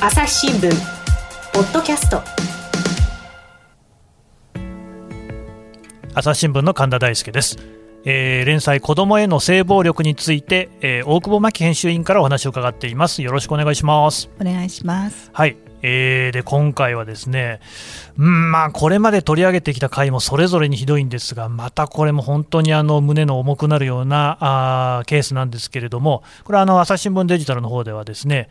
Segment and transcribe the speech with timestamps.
[0.00, 0.70] 朝日新聞
[1.52, 2.22] ポッドキャスト。
[6.14, 7.56] 朝日新聞の神田大輔です、
[8.04, 13.22] えー連載子供への性暴力について、えー大久保真紀編集員からお話を伺っています。
[13.22, 14.30] よろしくお願いします。
[14.40, 15.30] お願いします。
[15.32, 17.60] はい、えーで今回はですね、
[18.16, 28.48] うんまあ、これまで取り上げてきた回もそれぞれにひどいんですが、またこれも本当にあの胸の重くなるようなあーケースなんですけれども、これはあの朝日新聞デジタルの方ではですね、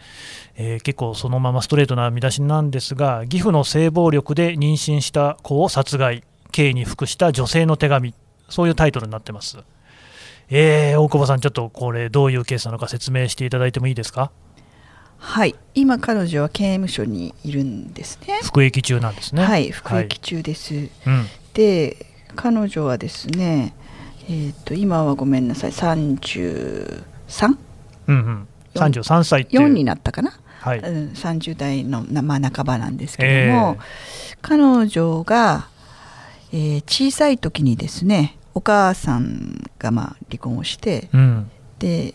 [0.55, 8.13] えー結構そのままストレートな見出しなんですが、義父の性暴力で妊娠した子を殺害、刑に服した女性の手紙、
[8.48, 9.57] そういうタイトルになってます。
[10.49, 14.32] えー大久保さん、ちょっとこれ、どういうケースなのか説明していただいてもいいですか、
[15.20, 18.39] はい、今彼女は刑務所にいるんですね。
[18.44, 19.43] 服役中なんですね。
[19.43, 20.73] はい、服役中です。
[20.76, 20.90] うん。
[21.53, 23.73] で、彼女はですね、
[24.30, 27.57] えっ、と今はごめんなさい、三十三、
[28.07, 28.16] うん？
[28.16, 29.63] うん、33歳っていう。
[29.63, 30.31] 四になったかな？
[30.62, 30.80] はい。
[30.80, 33.77] うん、30代のなまあ半ばなんですけども、
[34.41, 35.68] 彼女が、
[36.54, 41.51] えー小さい時にですねお母さんがまあ離婚をしてうん。
[41.79, 42.13] で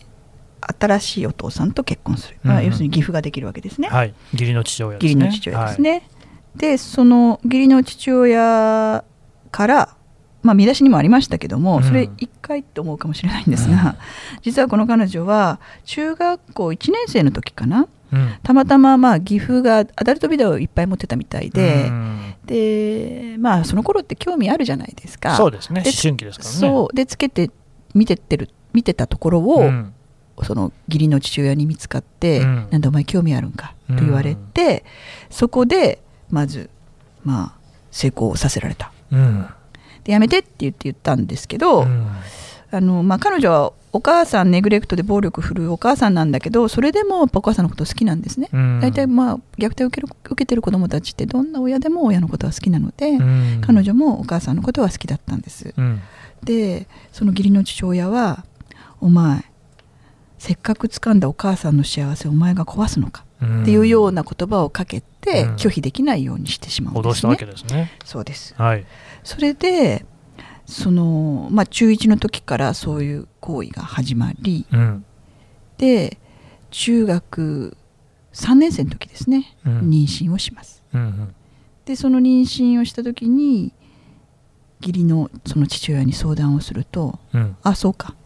[0.80, 2.60] 新しいお父さんと結婚する、まあ、うん。
[2.60, 5.20] うん要するに義父ができるわけですね、はい、義理の父親ですね。
[5.20, 6.08] 義理の父親ですね、
[6.56, 9.04] でその義理の父親
[9.50, 9.96] から
[10.42, 11.82] まあ見出しにもありましたけども、うん。
[11.84, 13.96] それ1回って思うかもしれないんですが、
[14.42, 17.86] 実はこの彼女は中学校1年生の時かなはい。
[18.12, 18.34] うん。
[18.42, 22.34] たまたままあ義父がアダルトビデオをいっぱい持ってたみたいで、うん。
[22.44, 25.36] でまあその頃って興味あるじゃないですか。
[25.36, 26.56] そうですね、で思春期ですからね。
[26.56, 26.94] そう。
[26.94, 27.50] でつけて
[27.94, 29.94] 見てってる見てたところを、うん
[30.42, 34.84] その義理の父親に見つかって「うんなんでお前興味あるんか?」と言われて、
[35.30, 36.70] そこでまず
[37.24, 38.90] まあ成功させられた。
[39.10, 39.46] うん
[40.04, 42.08] でやめてって言って言ったんですけど、うん
[42.72, 48.48] あのまあ、彼女はお母さんネグレクトで暴力振るうお母さんなんだけどそれでもお母さんのこと好きなんですね。
[48.52, 55.72] うん大体まあ虐待を受ける受けてる子どもたちってどんな親でも親のことは好きなので、うん彼女もお母さんのことは好きだったんです。
[55.76, 56.00] うん
[56.42, 58.44] でその義理の父親は
[59.00, 59.44] 「お前
[60.42, 63.62] せっかく掴んだお母さんの幸せをお前が壊すのか」うん。
[63.62, 65.54] っていうような言葉をかけてうん。
[65.54, 67.36] 拒否できないようにしてしまうんですね。
[67.56, 67.92] すね。
[68.04, 68.52] そうです。
[68.58, 68.84] はい。
[69.22, 70.04] それで
[70.66, 75.04] その、まあ、中1の時からそういう行為が始まりうん。
[75.78, 76.18] で
[76.72, 77.76] 中学
[78.32, 79.90] 3年生の時ですねうん。
[79.90, 80.82] 妊娠をします。
[80.92, 81.32] うん。
[81.84, 83.72] でその妊娠をした時に
[84.80, 87.56] 義理のその父親に相談をするとうん。
[87.62, 88.16] あそうか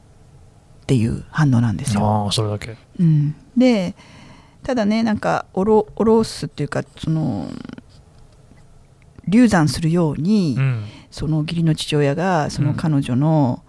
[0.87, 2.07] っていう反応なんですよ。
[2.07, 2.77] ああ、それだけ。
[3.01, 3.97] うん、で
[4.63, 7.49] ただねなんかおろおろすっていうかその
[9.27, 13.63] 流産するように、うんその義理の父親がその彼女の、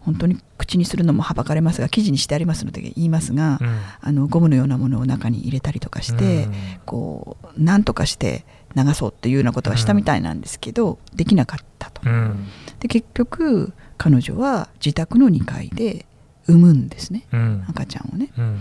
[0.00, 6.52] 本当に口にするのもはばかれますが記事にしてありますので言いますが、うんあのゴムのようなものを中に入れたりとかして、うん
[6.84, 8.44] こうなんとかして
[8.74, 12.02] 流そうっていうようなことはしたみたいなんですけど、できなかったと。
[12.04, 12.48] うん
[12.80, 16.06] で結局彼女は自宅の2階で
[16.46, 17.26] 産むんですね。
[17.32, 17.64] うん。
[17.68, 18.30] 赤ちゃんをね。
[18.36, 18.60] うん。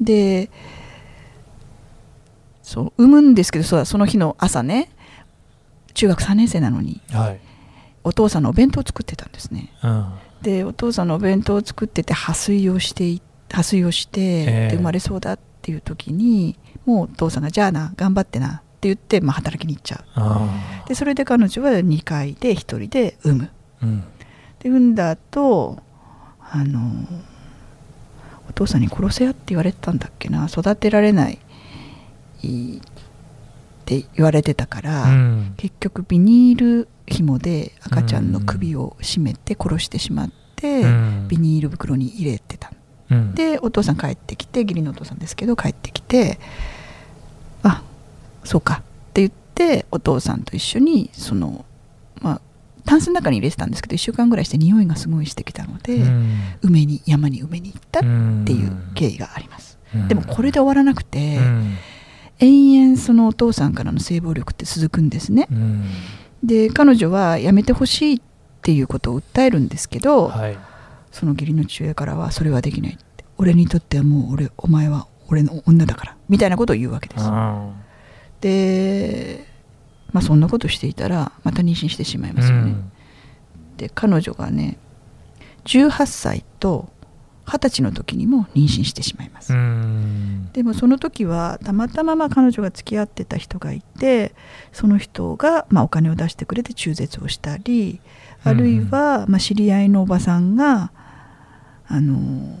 [0.00, 0.50] で
[2.62, 4.90] そう産むんですけどそうだその日の朝ね
[5.94, 7.40] 中学3年生なのにはい。
[8.04, 9.72] お父さんのお弁当を作ってたんですね。
[9.82, 10.12] うん。
[10.42, 14.68] でお父さんのお弁当を作ってて破水をしてい破水をして、ええ。
[14.70, 20.04] で生まれそうだっていう時にもうお父さんが「じゃあな頑張ってな」って言って、まあ、働きに行っちゃう。
[20.14, 23.50] あでそれで彼女は2階で1人で産む。
[23.82, 24.04] ーうん。
[24.58, 25.78] で産んだ後
[26.54, 26.80] あの
[28.48, 31.38] お父さんに殺せやって言われてたんだっけな育てられない
[32.42, 32.80] いっ
[33.86, 35.54] て言われてたから、うん。
[35.56, 41.28] 結局ビニール紐で赤ちゃんの首を絞めて殺してしまって、うん。
[41.28, 42.70] ビニール袋に入れてた
[43.10, 43.34] うん。
[43.34, 46.38] でお父さん帰ってきて義理のお父さんですけど帰ってきて
[47.62, 47.82] あ
[48.44, 48.82] そうかっ
[49.14, 51.64] て言ってお父さんと一緒にその
[52.20, 52.40] まあ
[52.84, 56.38] タンスの中に入れてたんですけど1週間ぐらいして匂いがすごいしてきたので、うん。
[56.62, 58.06] 梅に山に埋めに行ったって
[58.52, 59.78] いう経緯があります、
[60.08, 61.76] でもこれで終わらなくて、うん。
[62.38, 65.46] 延々そのお父さんからの性暴力って続くんですね。
[65.50, 65.84] うん。
[66.42, 68.20] で彼女はやめてほしいっ
[68.62, 70.58] ていうことを訴えるんですけど、はい。
[71.10, 73.24] その義理の父親からはそれはできないって。
[73.38, 77.24] 俺にとってはもう俺お前は俺の女だからみたいなことを言うわけです。
[77.26, 77.70] あ
[78.40, 79.51] で
[80.12, 82.92] まあそんなことしていたらまた妊娠してしまいーますよね、うん。
[83.76, 84.78] で彼女がね
[85.64, 86.88] 18歳と
[87.46, 90.50] 20歳の時にも妊娠してしまいます、うん。
[90.52, 94.34] でもその時はたまたままあ彼女が付き合ってた人がいて
[94.72, 98.00] その人がまあお金を出してくれて中絶をしたり
[98.44, 100.92] あるいはまあ知り合いのおばさんが
[101.86, 102.58] あの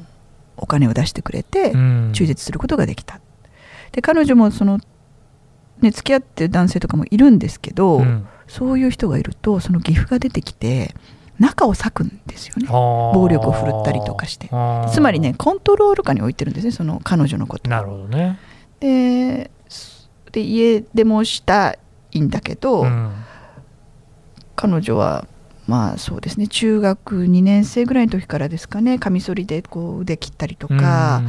[0.56, 2.10] お金を出してくれてうん。
[2.12, 3.20] 中絶することができた。
[3.92, 4.80] で彼女もその、
[5.82, 8.26] ね、付き合ってる男性とかもいるんですけど、うん。
[8.48, 10.94] そういう人がいるとその岐阜が出てきて
[11.38, 12.66] 中を裂くんですよね。
[12.68, 14.50] 暴暴力を振るったりとかして。
[14.92, 17.70] つまりねコントロール下に置いてるんですねその彼女のこと。
[17.70, 18.38] なるほどね、
[18.80, 19.50] で
[20.32, 21.78] で家出もした
[22.10, 23.12] いんだけど、うん。
[24.54, 25.26] 彼女は
[25.66, 31.22] まあそうですね中学2年生ぐらいの時からですかねカミソリでこう腕切ったりとか、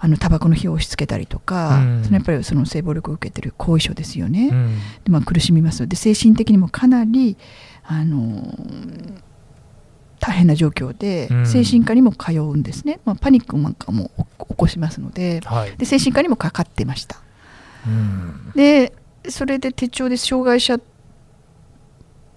[0.00, 2.04] あのタバコの火を押し付けたりとか、うん。
[2.04, 4.78] そのやっぱりその性暴力を受けてる後遺症ですよね、うん。
[5.04, 5.86] でまあ、苦しみます。
[5.86, 7.36] で精神的にもかなり、
[7.84, 9.22] あのー
[10.20, 11.46] 大変な状況で、うん。
[11.46, 14.10] 精神科にも通うんですね、まあ、パニックなんかも
[14.48, 15.76] 起こしますのではい。
[15.76, 17.22] で精神科にもかかってました。
[17.86, 18.52] うん。
[18.56, 18.92] で
[19.28, 20.78] それで手帳で障害者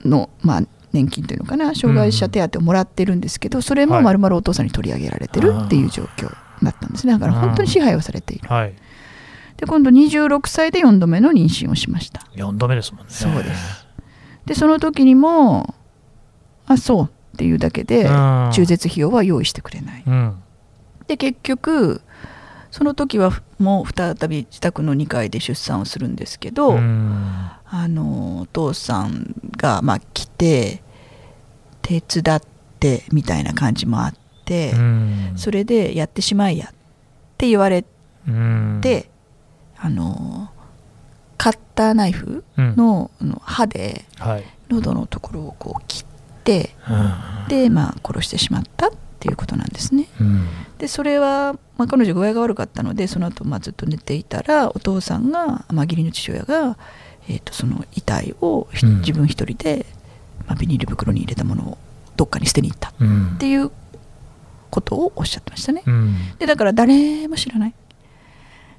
[0.05, 0.61] の、まあ、
[0.91, 4.03] 年金というのかな障害者手当をもらってるんですけど、それもはい。
[4.03, 6.31] まるまるお父さんに取り上げられてるっていう状況
[6.63, 7.13] だったんですね。
[7.13, 8.47] だから本当に支配をされている。
[8.47, 8.73] はい。
[9.57, 12.21] で今度26歳で4度目の妊娠をしました。
[12.33, 13.11] 4度目ですもんね。
[13.11, 13.87] そうです。
[14.45, 15.75] でその時にも
[16.65, 18.49] あそうっていうだけでうん。
[18.53, 20.03] 中絶費用は用意してくれない。
[20.05, 20.35] うん。
[21.07, 22.01] で結局
[22.71, 27.51] その時はもう再び自宅の2階で出産をするんですけど、うん。
[27.73, 30.81] あのお父さんがまあ来て
[31.81, 32.41] 手伝っ
[32.79, 34.13] てみたいな感じもあっ
[34.51, 35.33] て、うん。
[35.37, 36.73] それでやってしまいやっ
[37.37, 37.85] て言われ
[38.27, 38.79] うん。
[38.81, 39.09] て、
[39.77, 40.49] あの
[41.37, 42.75] カッターナイフうん。
[42.75, 44.43] のあの刃ではい。
[44.69, 46.05] 喉のところをこう切っ
[46.43, 47.47] てうん。
[47.47, 50.07] で、まあ、殺してしまったっていうことなんですね。
[50.19, 50.47] うん。
[50.77, 56.77] でそれは、まあ、彼女具合が悪かったのでその後、まあずっと寝ていたらお父さんが、まあ、義理の父親が、
[57.29, 59.85] えー、とその遺体を自分一人で、
[60.47, 61.77] まあ、ビニール袋に入れたものを
[62.17, 63.71] どっかに捨てに行ったっうんていう
[64.71, 65.83] ことをおっしゃってましたね。
[65.85, 66.15] うん。
[66.39, 67.73] でだから誰も知らない。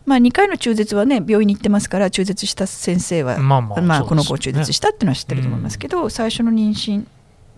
[0.04, 7.06] まあ、2回の中絶はね病院に行ってますから中絶した先生は、まあまあまあ、この子を中絶したっていうのは知ってると思いますけど、最初の妊娠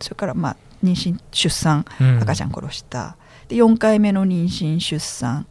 [0.01, 2.19] それからまあ妊娠出産うん。
[2.19, 3.17] 赤ちゃん殺した、
[3.49, 5.47] で4回目の妊娠出産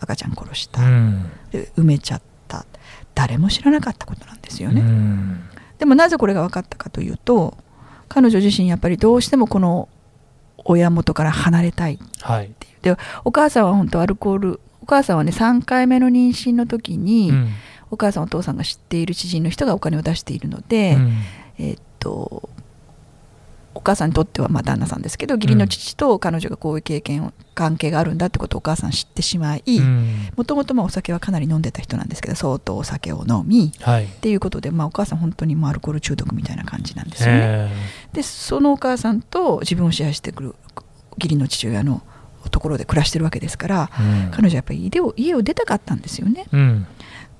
[0.00, 1.30] 赤ちゃん殺した、うん。
[1.50, 2.28] で埋めちゃった。
[3.14, 5.40] 誰も知らなかったことなんですよね、うん。
[5.78, 7.58] でもなぜこれが分かったかというと
[8.08, 9.88] 彼女自身やっぱりどうしてもこの
[10.64, 11.98] 親元から離れたい。
[12.20, 12.52] はい。
[12.82, 17.48] でお母さんは本当アルコールお母さんはね3回目の妊娠の時に、うん。
[17.90, 21.12] お母さんお父さんが知っている知人の人がお金を出しているので、うん。
[21.58, 22.48] えーっと
[23.78, 30.30] お母さんにとってはまあ旦那さんですけど義理の父と彼女がこういう経験を関係があるんだってことをお母さん知ってしまいうん。
[30.36, 37.40] もともとお酒はかなり飲んでた人なんですけど相当お酒を飲みはいっていうことで、まあ、お母さん本当にもうアルコール中毒みたいな感じなんですよね。
[37.40, 37.70] え
[38.14, 40.54] でそのお母さんと自分を支配してくる
[41.18, 42.02] 義理の父親の
[42.50, 44.30] ところで暮らしてるわけですからえうん。
[44.32, 46.46] 彼女はやっぱり家を家を出たかったんですよね。
[46.52, 46.86] うん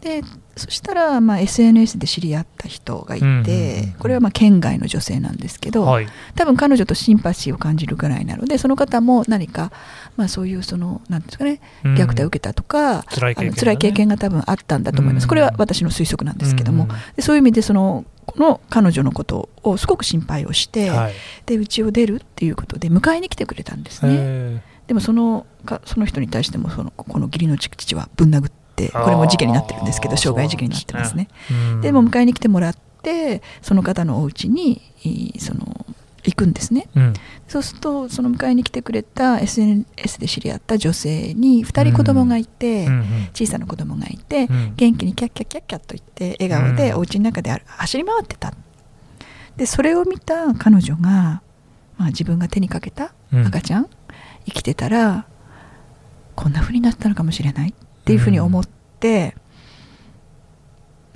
[0.00, 0.22] で
[0.56, 3.92] そしたら、まあ、SNS で知り合った人がいて、うんうんうんうん。
[3.98, 6.08] これはまあ県外の女性なんですけど、はい。
[6.34, 9.72] 多分彼女とシンパシーを感じるぐらいなのでその方も何か、
[10.16, 11.94] まあ、そういうそのなんですかねうん。
[11.94, 15.28] 虐待を受けたとか、辛い経験辛い経験が多分あったんだと思います、うん。
[15.28, 21.14] これは私の推測なんですけども、うんでそういう意味でそのこの彼女のことをすごく心配をして、はい。
[21.46, 31.28] で家を出るっていうことで迎えに来てくれたんですね、えでもそのかその人に対してもそのこの義理の父はぶん殴ってこれも事件になってるんですけど傷害事件になってますね。
[31.82, 35.86] でも迎えに来てもらってその方のお家にいその
[36.24, 36.88] 行くんですね。
[36.94, 37.14] うん。
[37.46, 44.74] そうするとその迎えに来てくれた SNS で知り合った女性に2人子供がいて、うんうん小さな子供がいて、うん。
[44.76, 46.98] 元気にキャッキャッキャッキャッと言って笑顔でうん。
[46.98, 48.53] お家の中である走り回ってた。
[49.56, 51.43] でそれを見た彼女が、
[51.96, 53.46] まあ、自分が手にかけたうん。
[53.46, 53.88] 赤ちゃん、
[54.46, 55.26] 生きてたら
[56.34, 57.70] こんな風になったのかもしれない。
[57.70, 57.72] っ
[58.08, 58.65] ていうふうに思っ
[58.98, 59.36] て、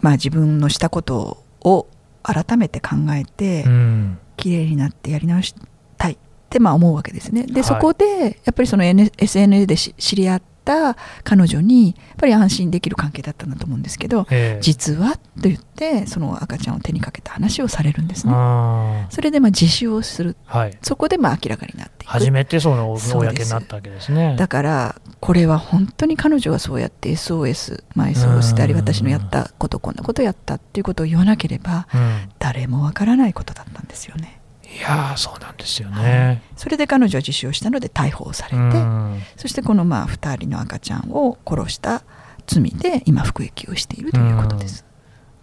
[0.00, 1.87] まあ自分のしたことを
[2.22, 5.54] 改めて考えて、うん綺麗になってやり直し
[5.96, 6.16] たいっ
[6.50, 7.44] てまあ思うわけですね。
[7.46, 14.61] で、はいそこでやっぱりその N- SNS でし知り合った彼女にやっぱり安心できる関係だったんだと思うんですけど、ええ。
[14.61, 18.33] 実はと言ってその赤ちゃんを手にかけた話をされるんですね。
[18.35, 20.37] あそれでまあ自首をする。
[20.49, 20.78] ーはい。
[20.83, 22.11] そこでまあ明らかになっていく。
[22.11, 24.37] 初めてその公になったわけですね。
[24.37, 32.31] だからこれは本当に彼女がそうやって SOS、まあ、SOS でありうん私のやったことこんなことやったっていうことを言わなければうん。
[32.38, 34.41] 誰もわからないことだったんですよね。
[34.76, 36.42] いやーそうなんですよね。
[36.56, 39.20] それで彼女は自首をしたので逮捕されて、うん。
[39.36, 42.02] そしてこのまあ2人の赤ちゃんを殺した
[42.46, 44.84] 罪で今服役をしているということです。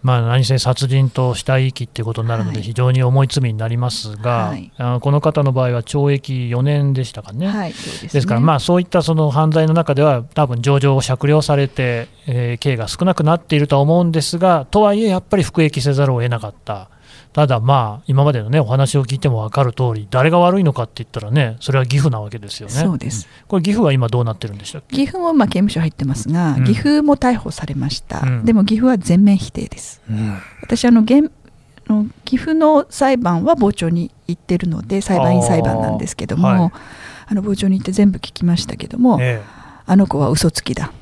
[0.02, 2.64] まあ、何せ殺人と死体遺棄っていうことになるので、はい。
[2.64, 4.72] 非常に重い罪になりますが、はい。
[4.78, 7.48] あこの方の場合は懲役4年でしたかね。
[7.48, 8.08] はい、ですね。
[8.10, 16.88] ですから、まあ、そういったその犯罪の中では、多分情状を酌量されて、えー刑が少なくなっているとは思うんですが、とはいえ、やっぱり服役せざるを得なかった、
[17.32, 22.74] ただ、まあ、今までの、ね、お話を聞いても分かる通り、誰が悪いのかって言ったらね、それは岐阜なわけですよね。
[22.74, 23.28] そうです。
[23.46, 24.96] これ、岐阜は今、どうなってるんでしたっけ？
[24.96, 26.64] 岐阜もまあ刑務所入ってますが、うん。
[26.64, 28.44] 岐阜も逮捕されました、うん。
[28.44, 30.02] でも岐阜は全面否定です。
[30.10, 30.38] うん。
[30.62, 31.30] 私あの現
[31.88, 36.70] あの岐阜の裁判は傍聴に行ってるので裁判員裁判なんですけどもあ、は
[37.30, 37.34] い。
[37.34, 39.46] の傍聴に行って全部聞きましたけども、ええ。
[39.86, 40.84] あの子は嘘つきだ。
[40.84, 40.92] は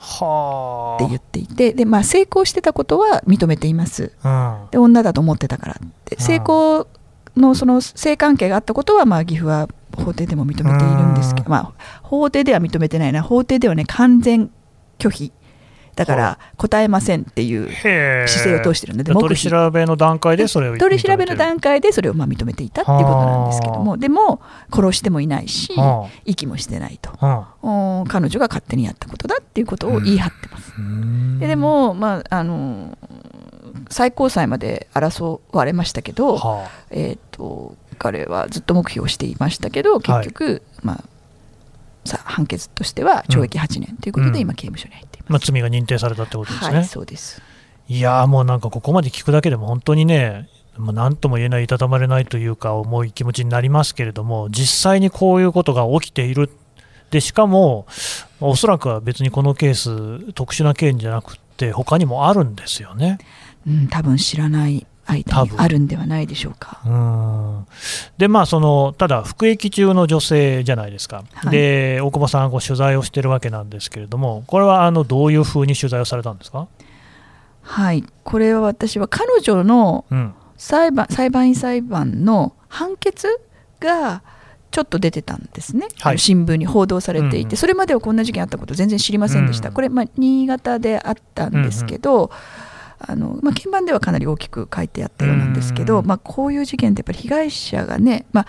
[0.00, 4.12] って言っていてで、まあ、成功してたことは認めています。
[4.22, 5.80] あ、で女だと思ってたから
[6.18, 6.86] 成功
[7.36, 11.44] のその性関係があったことは、まあ、岐阜は法廷でも認めているんですけうん。
[11.44, 13.22] ど、まあ、法廷では認めてないな。
[13.22, 14.50] 法廷ではね完全
[14.98, 15.32] 拒否
[16.00, 24.40] だから答えませんっていう姿勢を通してるので取り調べの段階でそれを取り調べの階段階でそれをまあ認めていたっていうことなんですけどもでも
[24.72, 27.10] 殺してもいないしは息もしてないと。
[28.08, 30.72] 彼女が勝手にやったことだっていうことを言い張ってます。
[31.38, 32.96] ででも、まあ、あの
[33.90, 36.70] 最高裁まで争われましたけど、はあ。
[36.90, 41.04] えー、と彼はずっと黙秘をしていましたけど結局、まあ、
[42.08, 44.32] さ判決としては懲役8年ということうん。
[44.32, 45.38] で今刑務所に入っていまあ。
[45.42, 46.76] 罪が認定されたってことですね。
[46.76, 47.40] はい、そうです。
[47.88, 56.50] いやーもうなんかここまで聞くだけでも本当にね、もう何とも言えない、いたたまれないというか、重い気持ちになりますけれども、実際にこういうことが起きている、
[57.10, 57.86] でしかも、
[58.40, 63.18] おそらくは別にこのケース、特殊な件じゃなくて、他にもあるんですよね。
[63.66, 66.80] うん、多分知らない間にあるんではないでしょうか。
[66.86, 67.66] うん。
[68.18, 71.52] でまあ、そのただ、服役中の女性じゃないですか、はい。
[71.52, 76.68] で大久保さんはこう取材をしているわけなんですけれども、これはあのどういうふうに取材をされたんですか、
[77.62, 80.34] はい、これは私は彼女のうん。
[80.62, 83.26] 裁判裁判員裁判の判決
[83.80, 84.22] が
[84.70, 86.18] ちょっと出てたんですね、はい。
[86.18, 87.56] 新聞に報道されていて、うんうん。
[87.56, 89.74] それまではこんな事件あったこと全然知りませんでした、うん。
[89.74, 92.30] これ、まあ、新潟であったんですけど、
[93.02, 96.06] あのまあ、鍵盤ではかなり大きく書いてあったようなんですけど、うん。
[96.06, 98.46] まあ、こういう事件ってやっぱり被害者がね、まあ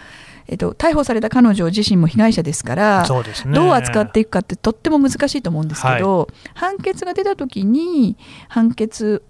[0.48, 3.08] えっと、逮捕された彼女自身も被害者ですから、ね。
[3.54, 8.18] どう扱っていくかってとっても難しいと思うんですけど、判決が出た時に
[8.50, 9.24] 判決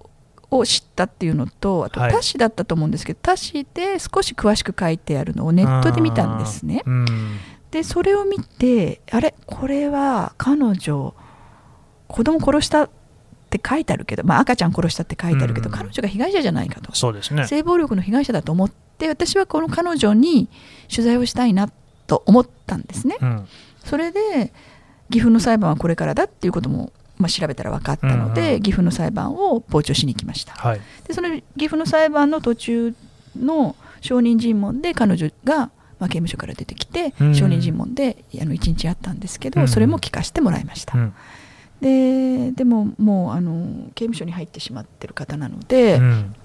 [0.50, 2.12] を知ったっていうのとあとはい。
[2.12, 6.82] 他紙だったと思うんですけど、他紙で少し詳しく書いてあるのをネットで見たんですね。
[6.88, 7.06] うん。
[7.70, 9.36] でそれを見てあれ？
[9.46, 11.13] これは彼女
[12.08, 12.90] 子供殺した
[13.51, 15.75] って書いてあるけど、まあ、赤ちゃん殺したって書いてあるけど、うん。
[15.75, 17.46] 彼女が被害者じゃないかと、そうですね。
[17.48, 20.48] 性暴力の被害者だと思って私はこの彼女に
[20.89, 21.70] 取材をしたいな
[22.08, 23.17] と思ったんですね。
[23.22, 23.48] うん。
[23.84, 24.53] それで
[25.10, 28.62] 岐阜の裁判はこれからだっていうことも、まあ、調べたら分かったので、うんうん。
[28.62, 30.53] 岐阜の裁判を傍聴しに行きました。
[30.53, 30.81] はい。
[31.08, 32.96] でその岐阜の裁判の途中
[33.38, 37.36] の証人尋問で彼女が、まあ、刑務所から出てきて、うん。
[37.36, 39.67] 証人尋問であの1日あったんですけど、うん。
[39.67, 41.13] それも聞かせてもらいました、うん
[41.82, 46.36] ででももうあの刑務所に入ってしまってる方なので、うん。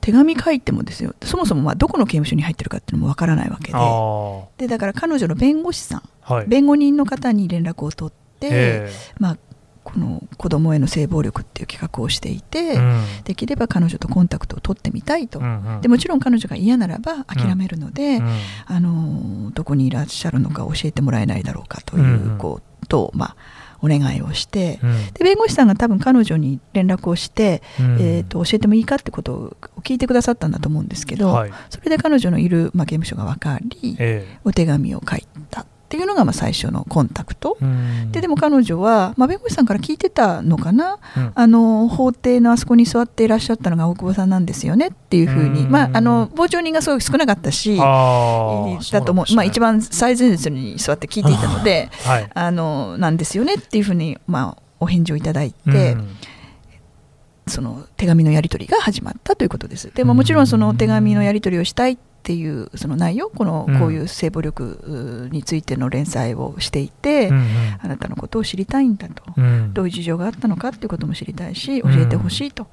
[0.00, 1.14] 手紙書いてもですよ。
[1.22, 3.78] そもそもまあどこの刑務所に入ってるかっていうのもわからないわけで。
[3.78, 6.46] あでだから彼女の弁護士さんあはい。
[6.46, 9.38] 弁護人の方に連絡を取って、えまあ、
[9.84, 13.04] この子供への性暴力っていう企画をしていて、えうん。
[13.24, 15.80] できれば彼女とコンタクトを取ってみたいと、うんうん。
[15.82, 18.28] でもちろん彼女が嫌ならば諦めるので、うん。
[18.66, 22.38] あのどこにいらっしゃるのか教えてもらえないだろうかといんうん。
[22.38, 23.36] うことを、まあ、
[23.82, 25.12] お願いをして、うん。
[25.14, 27.96] で弁護士さんが多分彼女に連絡をして、うん。
[28.00, 31.52] えー、と教えてもいいかってことを聞いてくださったんだと思うんですけど、はい。
[31.70, 37.58] それで彼女のいる、まあ、刑務所が分かり、えお手紙を書いたっていうのがまあ最初のコンタクト。
[37.60, 38.12] えうん。
[38.12, 41.32] ででも彼女は、まあ、弁護士さんから聞いてたのかな、うん。
[41.34, 44.88] あの法廷のあそこに座っていらっしゃったのが大久保さんなんですよね。
[44.88, 45.70] っていうふうに、うん。
[45.72, 47.82] まあ、あの傍聴人がすごい少なかったし、だ
[49.02, 49.34] と思う、ね。
[49.34, 52.30] まあ、一番最前列に座って聞いていたので、 はい。
[52.32, 56.08] あのなんですよねっていうふうに、まあ、お返事をいただいて、うん。
[57.48, 59.90] その手紙のやり取りが始まったということです。
[59.92, 63.78] でももちろんその手紙のやり取りをしたいっていうその内容このうん。
[63.78, 67.46] こういう性暴力についての連載をしていて、うん
[67.82, 69.22] あなたのことを知りたいんだと。
[69.36, 69.44] うん。
[69.44, 72.66] うんどういう事情があったのかっていうことも知りたいし教えてほしいと、っ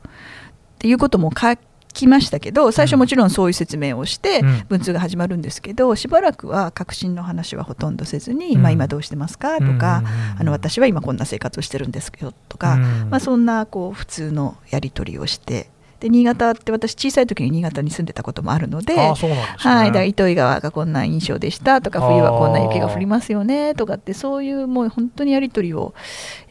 [0.79, 1.55] ていうことも書
[1.93, 4.63] きましたけど最初もちろんそういう説明をしてうん。
[4.69, 8.61] 文通が始まるんですけどしばらくは確信の話はほとんどせずに、うん。
[8.61, 9.57] まあ、今どうしてますか？
[9.59, 10.41] とか、うん。
[10.41, 13.09] あの私は今こんな生活をしてるんですけどとか、うん。
[13.09, 25.93] まあ、そんなこう普通のやり取りをしてで新潟って私小さい時に新潟に住んでたこともあるのではい、糸魚川がこんな印象でしたとか冬はこんな雪が降りますよねとかってそういうもう本当にやり取りを、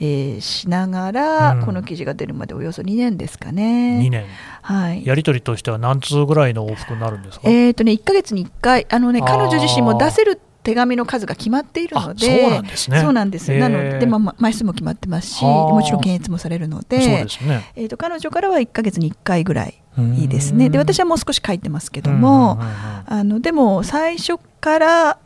[0.00, 1.62] えーしながら、うん。
[1.62, 4.00] この記事が出るまでおよそ2年ですかね。
[4.00, 4.24] 2年。
[4.62, 5.04] はい。
[5.04, 8.86] やり取りとしては何通ぐらいの往復になるんですか、えーとね、1ヶ月に1回。
[8.90, 13.00] あの、ね、彼女自身も出せる手紙の数が決まっているのであそうなんですね。
[13.00, 13.56] そうなんです。
[13.56, 15.72] なので、まあまあ、枚数も決まってますしはあ。
[15.72, 17.70] もちろん検閲もされるのでそうですね。
[17.76, 20.14] えー、と彼女からは1ヶ月に1回ぐらいうん。
[20.14, 20.68] いいですね。
[20.68, 25.18] で私はもう少し書いてますけども、あのでも最初から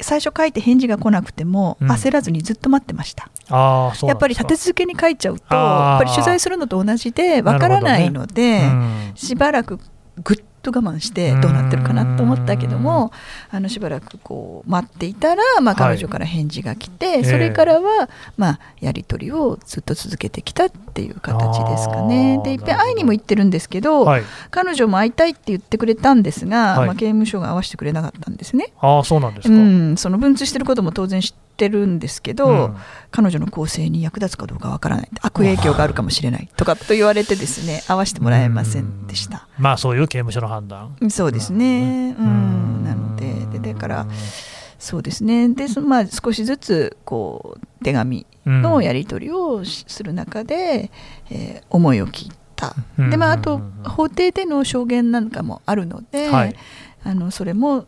[0.00, 1.90] 最初書いて返事が来なくてもうん。
[1.90, 9.12] 焦らずにずっと待ってました、ああそうやっぱり立て続けに書いちゃうとやっぱり取材するのと同じでわからないので、うん。
[9.16, 9.80] しばらく
[10.22, 13.12] ぐっと我慢してどうなってるかなと思ったけども
[13.50, 15.94] あのしばらくこう待っていたら、まあ、はい。
[15.94, 17.24] 彼女から返事が来て、ええ。
[17.24, 22.40] それからは、まあ、やり取りをずっと続けてきたっていう形ですかね。
[22.42, 24.22] でいっぺん会いにも行ってるんですけど、はい。
[24.50, 28.72] 彼女も会いたいって言ってくれたんですが、はいまあ、刑務所が会わせてくれなかったんですね。
[28.80, 32.76] ああそうなんですうか、ん、その文通してることも当然知ってるんですけど、うん。
[33.12, 35.08] 彼女の構成に役立つかどうかわからない。
[35.22, 39.46] 悪影響があるかもしれないとかと言われてですね会わせてもらえませんでした。
[39.58, 39.64] うん。
[39.64, 40.96] まあそういう刑務所の判断。
[41.10, 42.14] そうですね。
[42.18, 42.80] ううん。
[42.82, 44.06] ん、なので、でだから、
[44.78, 45.48] そうですね。
[45.48, 50.90] で、そまあ、少しずつ、こう、手紙のやり取りをしする中で、
[51.30, 52.74] えー思いを聞いた。
[52.98, 53.10] うん。
[53.10, 53.60] で、まあ、あとうん。
[53.60, 53.72] うん。
[53.84, 56.56] うん、法廷での証言なんかもあるので、はい。
[57.06, 57.86] あのそれも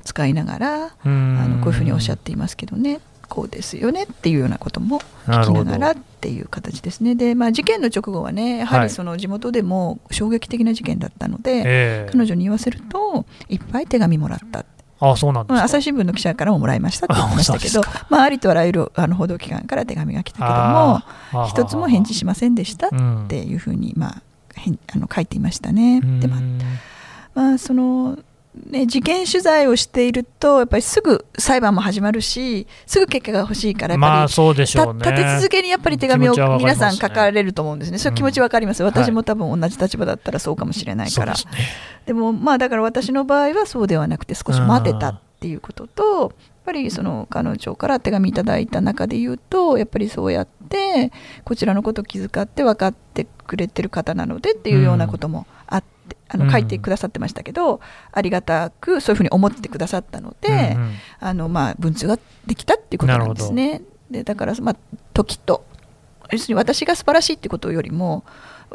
[0.00, 3.00] 使いながら、ああのこういうふうにおっしゃっていますけどね。
[3.28, 7.14] こうですよねっていうようなことも聞きながらっていう形ですね。
[7.14, 8.88] で、まあ、事件の直後はね、やははい。
[8.88, 12.08] りその地元でも衝撃的な事件だったので、ええ。
[12.12, 14.66] 彼女に言わせるといっぱい手紙もらった、
[15.02, 20.44] ああそうなん朝日新聞の記者からももらいましたって言ってましたけどまあ、ありとあらゆるあの報道機関から手紙が来たけ
[21.32, 24.22] ども一つも返事しませんでしたっうんていうふうに、まあ、
[24.94, 26.00] あの書いていましたね。
[26.20, 26.58] でまあうん
[27.34, 28.18] まあその
[28.54, 35.00] ね、事件取材をしているとやっぱりすぐ裁判も始まるしすぐ結果が欲しいからやっぱり、まあそうでしょうね。
[35.02, 41.52] た立て続けにやっぱり手紙を皆さん書かれると思うんですね、そういう気持ちわかります、うん私も多分同じ立場だったらそうかもしれないから、ですね。
[42.04, 46.30] でもまあだから私の場合はそうではなくて少し待てたっていうこととやっ
[46.66, 51.10] ぱりその彼女から手紙いただいた中で言うとやっぱりそうやって
[51.44, 55.61] こちらのことを気遣って分かってくれてる方なのでっていうようなこともあって。
[56.28, 56.46] あうん。
[56.46, 57.80] の書いてくださってましたけど、
[58.12, 60.92] ありがたくそういうふうに思ってくださったので、うんうん。
[61.20, 63.82] あのまあ文通ができたっていうことなんですね。
[64.10, 64.76] でだからまあ
[65.14, 65.64] 時と
[66.30, 68.24] 要するに私が素晴らしいってことよりも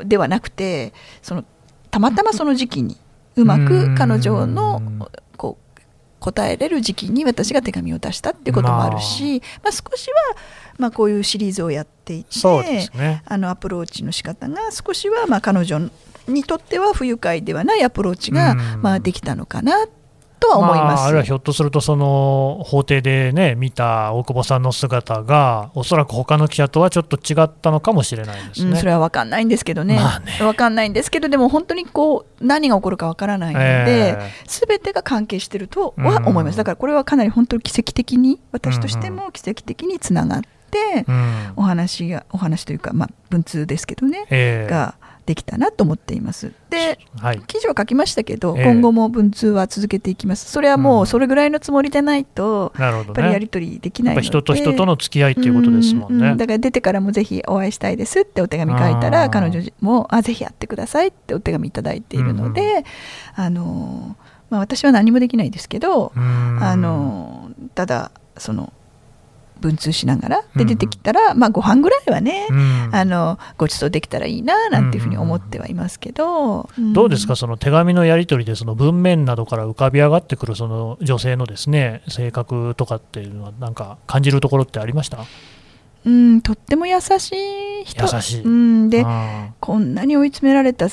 [0.04, 1.46] ではなくてその
[1.90, 2.98] たまたまその時期に
[3.36, 5.82] うまく彼女うんのこう
[6.20, 10.16] 答えれる時期に私が手紙を出したっていうこともあるし、まあ、少しは
[10.78, 13.24] まあこういうシリーズをやっていてね。
[13.26, 15.80] あのアプローチの仕方が少しはまあ彼女
[16.28, 18.82] にとっては不愉快ではないアプローチがうん。
[18.82, 19.88] まあできたのかな
[20.40, 21.02] とは思います。
[21.02, 28.72] あ、あるいはひょっとするとその法廷でね見た大久保さんの姿がおそらく他の記者とはちょっと違ったのかもしれないですね。
[28.72, 30.38] うん、それは分かんないんですけどね,、まあね。
[30.40, 41.54] 分かんないんですけどでも本当にこう何が起こるか分からないので、え全てが関係してるとは思います、だからこれはかなり本当に奇跡的に私としても奇跡的につながって、うん。
[41.56, 44.70] お話がお話というか、まあ、文通ですけどね、ええ。
[44.70, 44.96] が
[45.28, 46.54] できたなと思っています。
[46.70, 47.42] ではい。
[47.48, 48.64] 記事は書きましたけど、ええ。
[48.64, 50.50] 今後も文通は続けていきます。
[50.50, 53.40] それはもうそれぐらいのつもりでないと、なるほどやっぱりやね。
[53.42, 54.26] り取りできないので。
[54.26, 56.30] ぱ人と人との付き合いっていうことですもんね。
[56.30, 62.86] ううだから出てからもぜひお会いしたいですってお手紙書いたら彼女もあぜひやってくださいってお手紙いただいているので、
[63.36, 64.16] あの
[64.50, 66.64] まあ、私は何もできないですけど、うん。
[66.64, 68.72] あのただその
[69.60, 70.66] 文通しながらうん。
[70.66, 72.90] で出てきたら、まあ、ご飯ぐらいはね、うん。
[72.92, 76.94] あのご馳走できたらいいななんていうふうに思ってはいますけど、ん。
[76.94, 85.20] どうですか、その手紙のやり取りで、その文面などから浮かび上がってくるその女性のですね性格とかっていうのは、なんか感じるところってありました？
[86.06, 87.34] うん、とっても優し
[87.82, 88.04] い人。
[88.16, 88.42] 優しい。
[88.44, 90.88] うん、であこんなに追い詰められた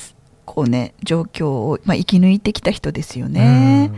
[0.44, 3.90] こう、ね、状況を、まあ、生き抜いてきた人ですよーね。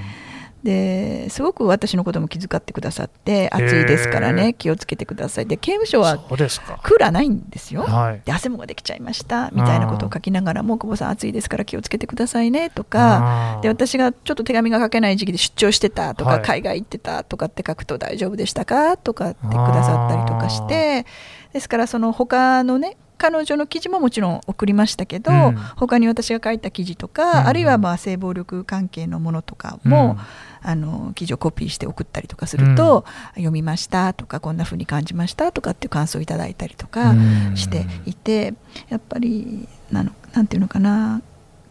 [0.67, 5.47] ですごく私のことも気遣ってくださって暑いですからへね気をつけてください。
[5.47, 6.19] で刑務所うんは。
[6.19, 7.83] クーラーないんですよ。
[7.83, 8.23] はい。
[8.25, 9.51] で汗もができちゃいました。
[9.53, 13.61] みたいなことを書きながらも久保さん暑いですから気をつけてくださいねとか。
[13.63, 16.43] で私がちょっと手紙が書けない時期で出張してたとか、はい。
[16.43, 18.97] 海外行ってたとかって書くと大丈夫でしたか？
[18.97, 21.07] とかってくださったりとかして。
[21.53, 25.55] ですからその他のね彼女の記事ももちろん送りましたけど、うん。
[25.77, 30.19] 他に私が書いた記事とか、うんあるいはまあ性暴力関係のものとかも、
[30.62, 37.57] あの記事をコピーして送ったりとかすると、読みましたとかこんな風に感じましたとかっていう感想をいただいたりとかうん。
[37.57, 38.55] していて、
[38.88, 41.23] やっぱりなのなんていうのかな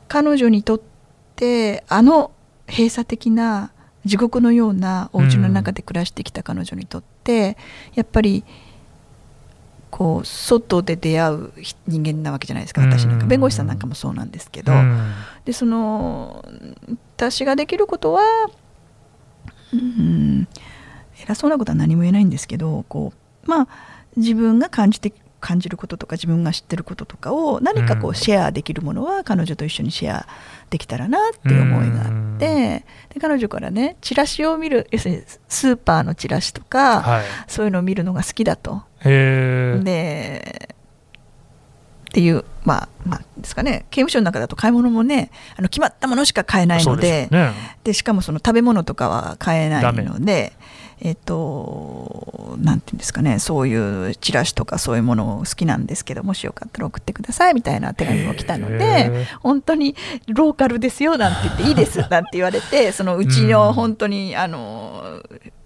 [0.08, 0.82] 彼女にとっ
[1.36, 2.32] てあの
[2.68, 3.72] 閉鎖的な
[4.06, 7.58] 地獄のようなお家の中で暮らしてきた彼女にとって、
[7.96, 8.44] やっぱり
[9.90, 11.54] こう外で出会う
[11.88, 13.24] 人間なわけじゃないですか私なんか。
[13.24, 15.14] うん弁護士さんなんかもそうなんですけど、うん。
[15.46, 16.44] でその
[17.16, 18.22] 私ができることは
[19.78, 20.48] うん。
[21.24, 23.14] 偉そうなことは何も言えないんですけどこ
[23.46, 23.68] うまあ
[24.18, 30.28] 自分が感じて感じることとか自分が知ってることとかを何かこうシェアできるものは彼女と一緒にシェア
[30.72, 32.36] できたらなっていう思いがあうん。
[32.38, 38.84] ってで彼女からねチラシを見る要するにスーパーのチラシとか、はい、そういうのを見るのが好きだと。
[39.04, 40.75] で
[42.16, 43.88] っていうまあまあですかね。
[43.92, 47.54] 刑務所の中だと買い物もねあの決まったものしか買えないのででね。
[47.84, 50.54] でしかもその食べ物とかは買えないので
[51.02, 53.40] えっ、となんていうんですかね。
[53.40, 59.98] そういうチラシとかそういうものを好きなんですけどもしよかったら送ってくださいみたいな手紙も来たのへでー本当に
[60.28, 63.50] ローカルですよなんて言っていいですなんて言われてそのうちうん。
[63.50, 65.22] の本当にあの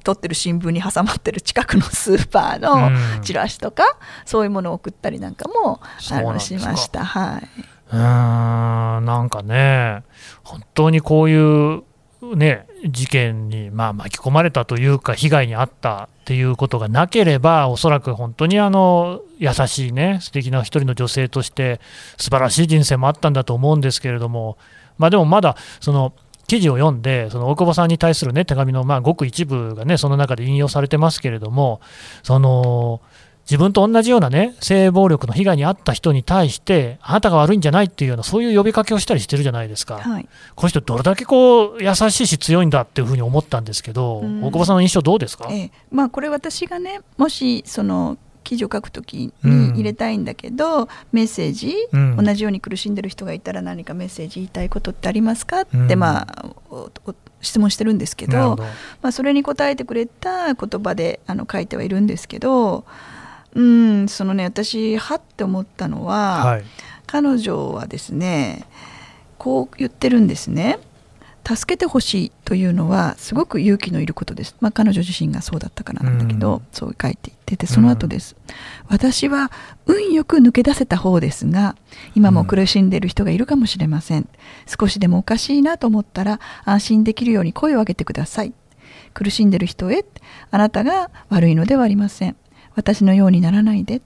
[0.09, 3.21] 撮ってる新聞に挟まってる近くのスーパーのうん。
[3.21, 3.83] チラシとか
[4.25, 5.79] そういうものを送ったりなんかも
[6.11, 7.05] あのしました。
[7.05, 7.47] はい。
[7.91, 10.03] うーんなんかね、
[10.43, 11.83] 本当にこういう、
[12.35, 21.79] ね、事件にまあ巻き込まれたというか、被害に遭ったっていうことがなければ、おそらく本当にあの優しいね、素敵な一人の女性として、
[22.17, 24.57] 素晴らしい人生もあったんだと思うんですけれども、
[24.97, 26.13] まあ、でもまだ、その
[26.49, 31.79] 記事を読んで、その大久保さんに対する、ね、手紙のまあごく一部がね、その中で引用されてますけれども、
[32.23, 33.01] その
[33.49, 39.97] 自分と同じようなね、性暴力の被害に遭った人に対して、あなたが悪いんじゃないっていうような、そういう呼びかけをしたりしてるじゃないですか。
[39.97, 44.43] はい、この人、どれだけこう優しいし強いんだっていうふうに思ったんですけど、うん。
[44.43, 45.71] 大久保さんの印象どうですか、ええ。
[45.91, 48.17] まあこれ私がねもしその
[48.49, 49.73] 記事を書くときうん。
[49.73, 52.17] に入れたいんだけど、メッセージ、うん。
[52.17, 55.61] 同じように苦しんでる人がいたら何かメッセージ言いたいことってありますか？
[55.61, 55.99] って、うん。
[55.99, 56.45] まあ
[57.41, 58.57] 質問してるんですけど。
[59.01, 62.85] まあ、それに答えてくれた言葉であの書いてはいるんですけど
[63.53, 66.63] うんそのね私はって思ったのは、はい、
[67.05, 68.65] 彼女はですね
[69.37, 70.79] こう言ってるんですね
[71.55, 76.61] 助けてほしいというのはすごく勇気のいることです、まあ、彼女自身がそうだったからなんだけど、うん。
[76.71, 78.35] そう書いていっててその後です、
[78.87, 79.51] 私は
[79.87, 81.75] 運よく抜け出せた方ですが
[82.13, 84.27] 今も苦しんでいる人がいるかもしれません、
[84.67, 88.53] 少しでもおかしいなと思ったら安心できるように声を上げてください。
[89.13, 90.05] 苦しんでいる人へ
[90.51, 92.35] あなたが悪いのではありません。
[92.75, 94.01] 私のようにならないで。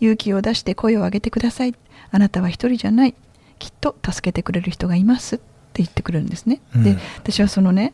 [0.00, 1.74] 勇気を出して声を上げてください。
[2.10, 3.14] あなたは一人じゃない。
[3.58, 5.40] きっと助けてくれる人がいます
[5.76, 6.84] 言ってくるんですね、うん。
[6.84, 7.92] で私はそのね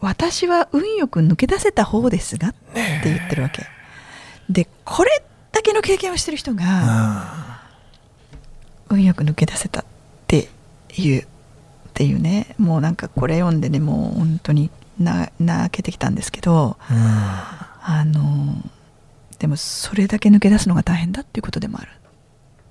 [0.00, 3.66] 私は運よく抜け出せた方ですがって言ってるわけ。
[4.48, 7.62] でこれだけの経験をしてる人が
[8.88, 9.84] 運よく抜け出せたっ
[10.26, 10.48] て
[10.96, 11.26] いうっ
[11.94, 16.96] ていうねもうなんかこれ読んでねもう本当にな泣けてきたんですけどうん。
[17.88, 18.56] あの
[19.38, 21.88] でもそれだけ抜け出すのが大変だっていうことでもある。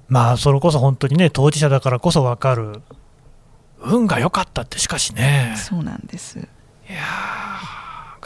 [0.07, 2.81] まあ、それこそ本当にね、当事者だからこそ分かる、
[3.95, 6.39] 運が良かったって、しかしね、そうなんです。
[6.39, 6.41] い
[6.93, 6.99] や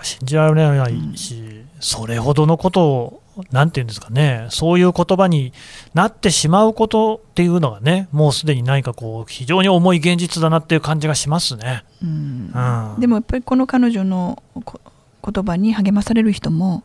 [0.03, 5.53] 信じられないし、それほどのことを、なんていうんですかね、そういう言葉に
[5.93, 11.83] なってしまうことっていうのがね、もうすでに何かこう、非常に重い現実だなっていう感じがしますね。
[12.01, 12.51] うん。
[12.53, 12.99] うん。
[12.99, 14.79] でもやっぱりこの彼女のこ
[15.21, 16.83] 言葉に励まされる人も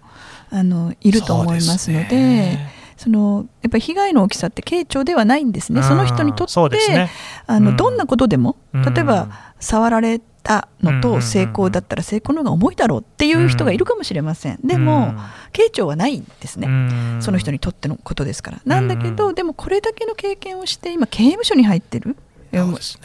[0.51, 2.59] あのいると思いますので
[2.97, 7.11] そのやっぱり被害の大きさって軽重ではないんですね、その人にとって、ね。
[7.47, 7.77] あのうん。
[7.77, 8.83] どんなことでも、うん。
[8.83, 9.29] 例えば
[9.61, 15.15] 触られたのと成功だったら成功の方が重いだろうっていう人がいるかもしれません、でも、
[15.53, 17.23] 軽重はないんですね、うん。
[17.23, 18.61] その人にとってのことですから。
[18.65, 22.17] なんだけど、うんでもこれだけの経験をして今刑務所に入ってる。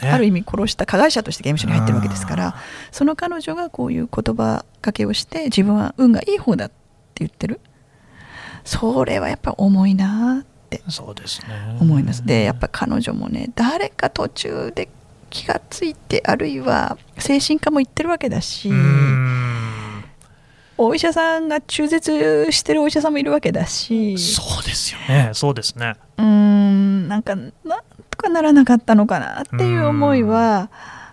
[0.00, 0.10] ね。
[0.10, 2.54] ある意味殺した加害者として刑務所に入ってるわけですから
[2.92, 6.74] その彼女がこういう言葉かけをして自分は運がいい方だって
[7.16, 7.60] 言ってる
[8.64, 11.76] それはやっぱ重いなってそうですね。
[11.80, 12.24] 思います。
[12.24, 14.88] でやっぱ彼女もね誰か途中で
[15.30, 20.04] 気がついてあるいは精神科も行ってるわけだしうん。
[20.82, 25.92] お医者さんが中絶してるお医者さんもいるわけだしそうですよね、そうですね。
[26.16, 27.52] うーんなんかなん
[28.10, 30.70] とかならなかったのかなっていう思いは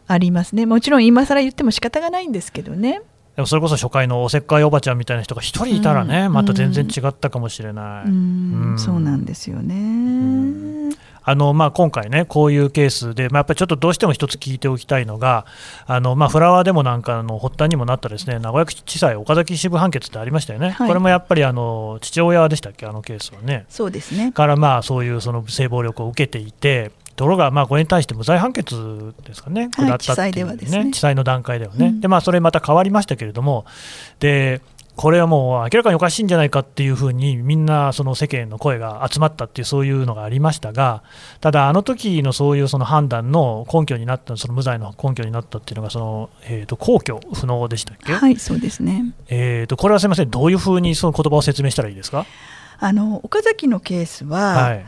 [0.07, 0.65] ありますね。
[0.65, 3.01] もちろん今更言っても仕方がないんですけどね
[3.37, 6.33] でもそれこそ初回のおせっかいおばちゃんみたいな人が一人いたらね、うん。
[6.33, 8.05] また全然違ったかもしれない。
[8.05, 8.73] うーうん。
[8.73, 9.75] んそうなんですよね。
[9.75, 10.89] ん。
[11.21, 15.45] あのまあ、今回ね、こういうケースで、まあ、やっぱりちょっとどうしても一つ聞いておきたいのが、
[15.85, 20.87] あのまあ、フラワーデモなんかの発端にもなったですね名古屋地裁岡崎支部判決ってありましたよね、はい。
[20.87, 23.65] これもやっぱりあの父親でしたっけ、あのケースはね。
[23.69, 24.31] そうですね。
[24.31, 30.91] からまあそういうその性暴力を受けていて、ところが、まあ、これに対して無罪判決ですかね、はい下ったっていう地裁ではですね。
[30.91, 31.99] 地裁の段階ではね、うん。
[31.99, 33.65] でまあ、それまた変わりましたけれども、
[34.19, 34.61] で
[34.95, 41.03] これはもう明らかにおかしいんじゃないかっていうふうに、みんなその世間の声が集まったっていう、そういうのがありましたが、
[41.39, 49.13] ただ、あの時のそういうその判断の根拠になった、その無罪の根拠になったっていうのが、そのえー、と根拠不能でしたっけ、はいそうですね。
[49.27, 52.25] えー、とこれはすみません、どういうふうにその言葉を説明したらいいですか？
[52.79, 54.85] あの岡崎のケースは、はい。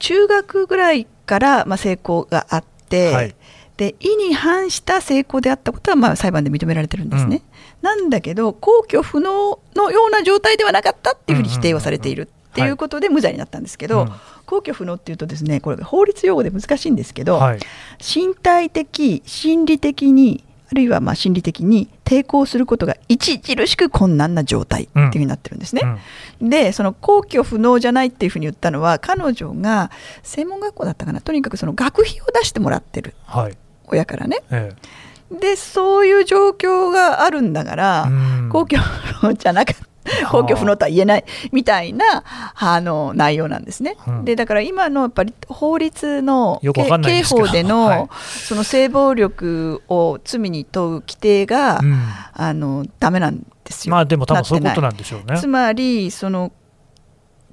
[0.00, 3.34] 中学ぐらいから、まあ、成功があって、はい。
[3.76, 7.42] で意に反した成功であったことは、まあ、裁判で認められてるんですね、
[7.82, 14.12] なんだけど皇居不能のような状態ではなかったっていうふうに否定をされているっていうことで無罪になったんですけど、うん
[14.46, 17.60] 皇居不能っていうとですねこれ法律用語で難しいんですけど、はい。
[17.98, 25.82] 身体的心理的にあるいはまあ心理的に抵抗することが著しく困難な状態っていうふうになってるんですね。
[26.40, 26.50] うん。
[26.50, 29.90] でその皇居不能じゃないっていうふうに言ったのは彼女が
[30.22, 31.20] 専門学校だったかな。
[31.20, 33.14] とにかくその学費を出してもらってる。
[33.24, 33.56] はい。
[33.86, 34.42] 親からね。
[34.50, 34.74] え
[35.34, 39.94] でそういう状況があるんだから、えうん皇居不能じゃなかった
[40.30, 43.96] 皇居不能とは言えないみたいなあの内容なんですね。
[44.06, 48.08] うんでだから今のやっぱり法律の刑法での、はい
[48.46, 52.00] その性暴力を罪に問う規定が、うん
[52.34, 53.92] あのダメなんですよ。
[53.92, 55.46] まあでも多分そういうことななんでしょうねつ。
[55.46, 56.52] まりその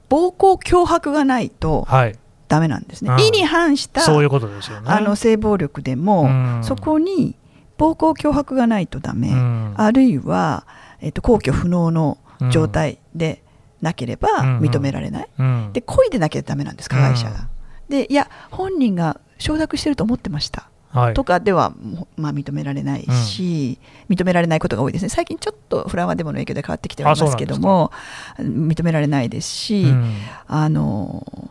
[0.09, 2.15] 暴行脅迫がないとはい、
[2.49, 3.11] ダメなんですね。
[3.11, 4.91] うん意に反したそういうことですよね。
[4.91, 7.35] あの性暴力でも、うんそこに
[7.81, 9.73] 暴行脅迫がないとダメ、うん。
[9.75, 10.67] あるいは、
[10.99, 12.19] えっと、皇居不能の
[12.51, 13.41] 状態で
[13.81, 15.69] なければうん認められない、うん。
[15.73, 17.47] で故意でなきゃダメなんです加害者が。
[17.89, 21.13] でいや本人が承諾してると思ってました、はい。
[21.15, 21.73] とかでは、
[22.17, 25.09] まあ、認められないし、認められないことが多いですね。
[25.09, 27.91] 最近ちょっとフラワーデモの影響で変わってきてはいますけども
[28.37, 30.13] 認められないですし、うん。
[30.45, 31.50] あの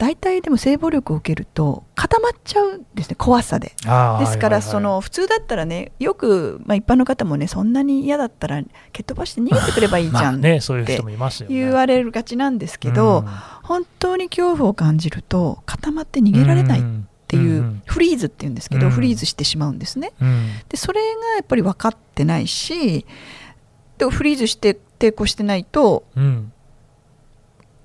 [0.00, 3.66] 大体でも性暴力を受けると固まっちゃうんですね怖さで。
[3.68, 11.54] ですから、その普通だったらねよく、まあ、一般の方もねそんなに嫌だったら蹴っ飛ばして逃げてくればいいじまあゃんっ ねそういう人もいますよね。
[11.54, 13.26] 言われるがちなんですけど、うん。
[13.62, 16.82] 本当に恐怖を感じると固まって逃げられないっ
[17.28, 17.82] ていう、うん。
[17.84, 18.92] フリーズっていうんですけど、うん。
[18.92, 20.12] フリーズしてしまうんですね。
[20.18, 20.48] うん。
[20.70, 23.04] でそれがやっぱり分かってないし
[23.98, 26.52] でフリーズして抵抗してないとうん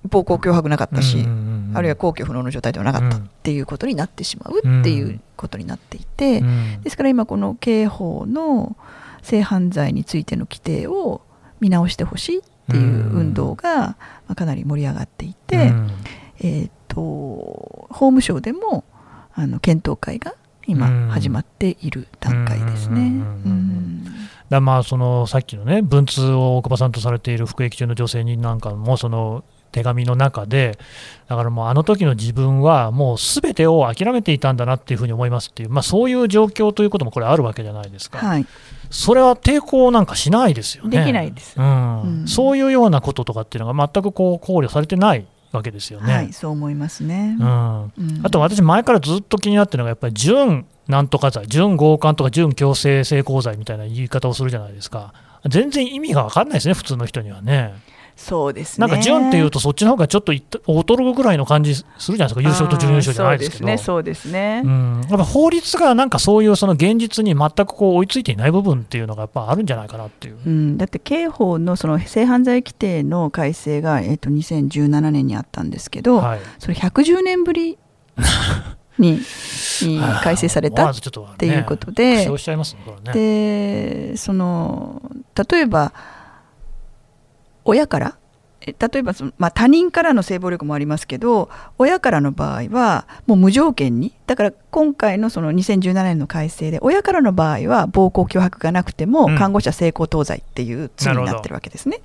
[0.08, 3.30] 暴行脅迫なかったし、うんうんうんあるいは皇居不能の状態ではなかったっうん。
[3.44, 6.82] ていうことになってしまうっていうことになっていて、うん。
[6.82, 8.78] ですから今この刑法の
[9.22, 11.22] 性犯罪についての規定を
[11.60, 12.42] 見直してほしいっ
[12.72, 13.98] ていう運動がま
[14.30, 15.92] あかなり盛り上がっていて、うん。
[16.40, 18.86] えー、と法務省でも
[19.34, 20.34] あの検討会が
[20.66, 21.08] 今うん。
[21.10, 23.22] 始まっている段階ですね。
[24.50, 29.44] だまあそのさっきのね文通を大久保さんとされている服役中の女性になんかもその
[29.76, 30.78] 手紙の中で
[31.28, 38.46] だからもうあの時の自分はもうすべてを諦めていたんだなっていうふうに思いますっていう、まあ、そういう状況ということもこれあるわけじゃないですか、はい、
[38.90, 41.60] それは抵抗なんかしないですよねできないです。
[41.60, 46.14] うんうんそういうようなこととかっていうのが全くこう考慮されてないわけですよね。
[46.14, 47.38] はい、そう思いますね。
[47.40, 55.14] うんうんあと私、前からずっと気になってるのが、やっぱり準なんとか罪、準強姦とか準強制性交罪みたいな言い方をするじゃないですか、
[55.48, 57.74] 全然意味が分かんないですね、普通の人にはね。
[58.16, 58.88] そうですね。
[58.88, 63.66] なんか準っていうと、そっちの方がちょっといった劣るぐらいの感じするじゃないですか、優勝と準優勝じゃないですけど。
[63.66, 64.62] そうですね、そうですね。
[64.64, 70.38] うん、やっぱ法律がなんかそういうその現実に全くこう追いついていない部分っていうのがやっぱあるんじゃないかなっていう。
[70.46, 77.78] うん、だって刑法のその性犯罪規定の改正が、えっと2017年にあったんですけど、はい、それ110年ぶり
[78.98, 79.20] に
[79.84, 83.20] に改正されたっとねっていうこと苦で笑しちゃいますね、これね。
[84.12, 85.02] でその
[85.50, 85.92] 例えば
[87.66, 88.18] 親から？
[88.62, 99.38] え例えばその、まあ、他人からの性暴力もありますけど親からの場合はもう無条件にだから今回のその2017年の改正で親からの場合は暴行脅迫がなくてもうん。
[99.38, 102.02] 看護者性交等罪っていう罪になってるわけですね。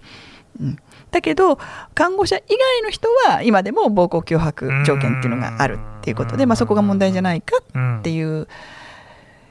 [0.60, 0.78] うん、
[1.10, 1.58] だけど
[1.94, 8.48] 看護者以外の人は今でも暴行脅迫条件っていうのがあるっていうことで、まあ、そこが問題じゃないかってういう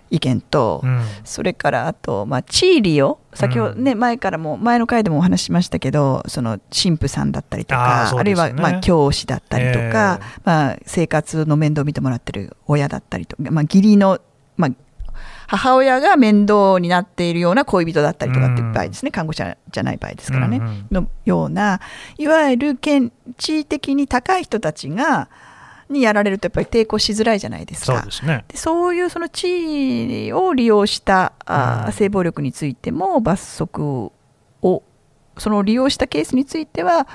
[0.10, 1.02] 意見と、ん。
[1.24, 8.24] それからあと、まあ、地位利用先ほどね、前からも前の回でもお話ししましたけどその神父さんだったりとかあ,、ね。
[8.24, 14.20] るいは、まあ、教師だったりとか、えまあ、生活の面倒を見てもらってる親だったりとか、まあ、義理の、
[14.58, 14.72] まあ、
[15.48, 20.88] 母親が面倒になっているような恋人だったりとかっていう場合ですね、看護者じゃない場合ですからね、うんうん。
[20.92, 21.82] のような
[22.18, 25.30] いわゆる権地位的に高い人たちが
[25.90, 27.98] にやられるとやっぱり抵抗しづらいじゃないですか。
[27.98, 28.46] そうですね。
[28.48, 34.12] でそういうその地位を利用したあ性暴力についても罰則
[34.62, 34.84] を
[35.38, 37.08] その利用したケースについては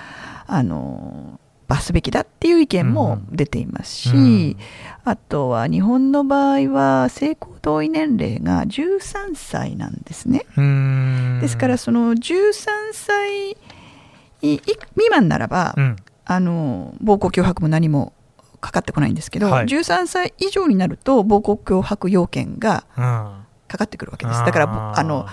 [0.46, 4.56] あの罰すべきだっていう意見も出ていますし、
[5.04, 10.44] あとは日本の場合は性行同意年齢が13歳なんですね。
[10.56, 12.60] うんですからその13
[12.92, 13.56] 歳
[14.42, 14.60] 未
[15.10, 18.14] 満ならば、うんあの暴行脅迫も何も
[18.64, 19.66] かかってこないんですけど、はい。
[19.66, 24.44] 13歳以上になると暴行脅迫要件がうんかかってくるわけです。
[24.44, 25.27] だからあの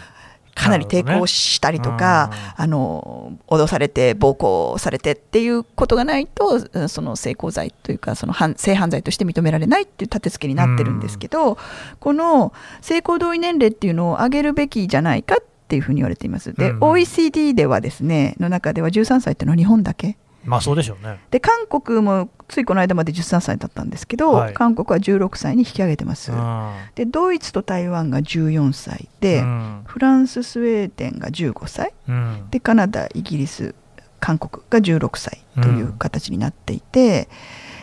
[0.54, 11.58] かなり抵抗したりとか、あの脅されて暴行されてっていうことがないとうんその性交罪というかその犯性犯罪として認められないっていう立て付けになってるんですけど、
[12.00, 16.54] この性交同意年齢っていうのを上げるべきじゃないかっていうふうに言われています。
[16.54, 21.20] で、うん OECD ではですねの中では13歳っていうのは日本だけまあそうでしょうね。
[21.32, 24.54] で韓国もついこの間まで13歳だったんですけど、はい。
[24.54, 26.74] 韓国は16歳に引き上げてます、うん。
[26.96, 29.82] でドイツと台湾が14歳で、うん。
[29.86, 31.94] フランススウェーデンが15歳。
[32.08, 32.48] うん。
[32.50, 33.76] でカナダイギリス
[34.20, 37.28] 韓国が16歳という形になっていて、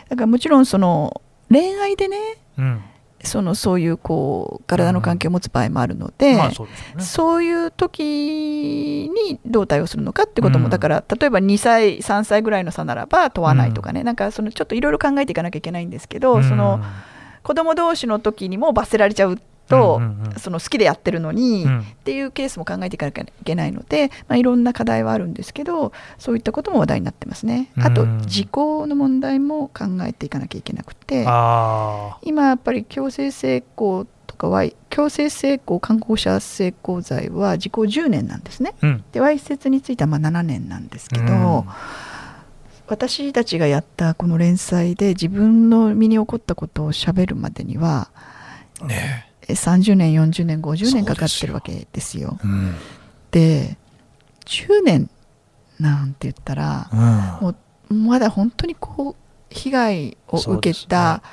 [0.09, 2.17] だからもちろんその恋愛でね
[2.57, 2.81] うん
[3.23, 7.03] そのそういうこう体の関係を持つ場合もあるので、まあそうでね。
[7.03, 10.71] そういう時にどう対応するのかってことも、うん。
[10.71, 16.43] だから例えば2歳3歳ぐらいの差ならば問わないとかね、なんかそのちょっといろいろ考えていかなきゃいけないんですけど、うん。
[16.43, 16.79] その
[17.43, 20.01] 子供同士の時にも罰せられちゃうと、
[20.37, 21.79] その好きでやってるのに、うん。
[21.79, 27.71] っていうケースも考えていかなきゃいけないので、まあ、いろんな課題はあるんですけどそういったことも話題になってますね。
[27.77, 31.25] あとうん時効の問題も考えていかなきゃいけなくて。
[31.27, 38.73] あ今やっぱり強制性交とかは強制性交看護者性交罪は時効10年なんですね。
[38.81, 41.63] あ、うん、でわいせつについてはまあ7年なんですけど、うん。
[42.87, 48.09] 私たちがやったこの連載で自分の身に起こったことをしゃべるまでには
[48.81, 52.37] ねえ30年40年50年かかってるわけですよ。
[52.43, 52.75] え、うん、
[53.31, 53.77] で
[54.45, 55.09] 10年
[55.79, 56.99] なんて言ったらうん。
[57.47, 57.55] も
[57.89, 61.23] うまだ本当にこう被害を受けた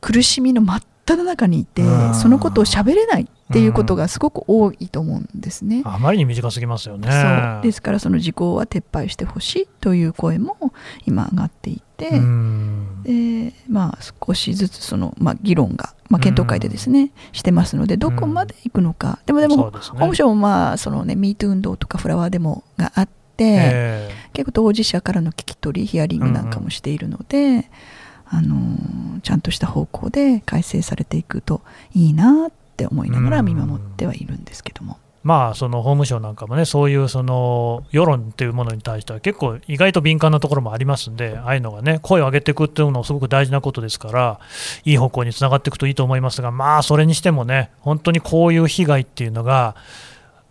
[0.00, 2.14] 苦しみの真っ只中にいてうん。
[2.14, 5.82] そのことを喋れないっていうことがすごく多いと思うんですね。
[5.84, 7.08] あまりに短すぎますよね。
[7.10, 7.62] そう。
[7.62, 10.56] ですからその時効は撤廃してほしいという声も
[11.06, 13.02] 今上がっていて、うん。
[13.02, 24.10] でまあ、少しずつその、まあ、議論が、まあ、検討会でですね、してますのでどこまで行くのか、でもでも法務省もまあそのね MeToo 運動とかフラワーデモがあって、え。
[24.32, 27.70] 結構当事者からの聞き取りヒアリングなんかもしているので、
[28.26, 31.62] あのーちゃんとした方向で改正されていくと
[31.94, 34.98] いいなって思いながら見守ってはいるんですけども。
[35.22, 44.40] まあ、その法務省なんかもね、そういうその世論というものに対しては、結構、意外と敏感なところもありますんで、ああいうのがね、声を上げていくっていうのもすごく大事なことですから、
[44.84, 49.76] いい方向につながっていくといいと思いますが、まあ、それにしてもね、本当にこういう被害っていうのが、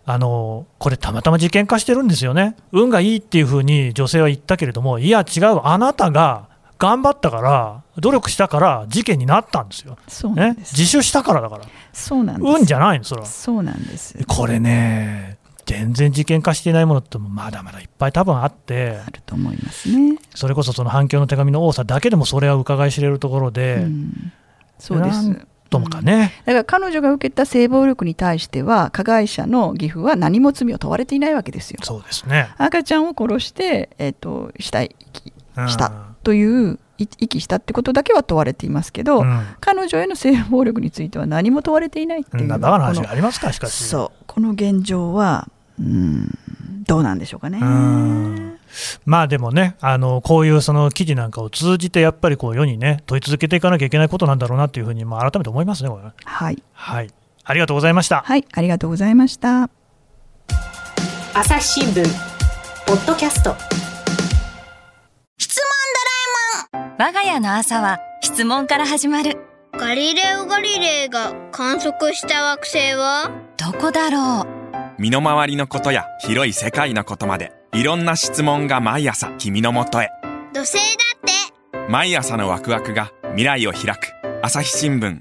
[0.06, 6.49] あのこれ、たまたま事件化してるんですよね、運がいいっていうふうに女性は言ったけれども、いや、違う、あなたが
[6.80, 10.74] 頑張ったから、努力したから、事件になったんですよ、ね、そうなんです。
[10.76, 12.58] 自首したからだから、そうなんです。
[12.58, 13.26] 運じゃないの、それは。
[13.26, 14.16] そうなんです。
[14.26, 20.18] これね、全然事件化していないものってもまだまだいっぱい多分あってあ、ると思いますね。
[20.34, 24.32] それこそその反響の手紙の多さだけでもそれは伺い知れるところで、うん、
[24.78, 25.46] そうです。
[25.68, 31.78] ともかね、だから彼女が受けた性暴力に対しては加害者の義父は何も罪を問われていないわけですよ。
[31.84, 32.48] そうですね。
[32.56, 43.84] 赤ちゃんを殺して、えー、と死体遺棄したうんというい遺棄したってことだけは問われていますけど、うん彼女への性暴力については何も問われていないっていうなバカな話このがありますか、しかし。
[43.84, 46.38] そうこの現状はうん
[46.86, 47.58] どうなんでしょうかね。
[47.60, 48.56] うん
[49.04, 57.10] まあでもね、あのこういうその記事なんかを通じて、やっぱりこう世にね、問い続けていかなきゃいけないことなんだろうなっていうふうに、まあ、改めて思いますね、これねはい、はい。
[57.44, 58.22] ありがとうございました。
[58.24, 59.70] はい、ありがとうございました。
[61.34, 62.04] 朝日新聞
[62.86, 63.89] ポッドキャスト
[67.02, 69.38] 我が家の朝は質問から始まる。
[69.72, 73.30] ガリレオ・ガリレイが観測した惑星は？
[73.56, 75.00] どこだろう？
[75.00, 80.10] 身の回りのことや広い世界のことまでいろんな質問が毎朝君のもとへ。
[80.52, 80.80] 土星だ
[81.16, 81.90] って。
[81.90, 84.12] 毎朝のワクワクが未来を開く。
[84.42, 85.20] 朝日新聞。